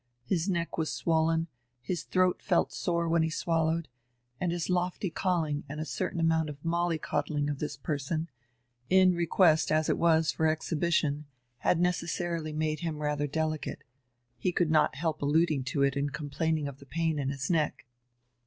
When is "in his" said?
17.19-17.51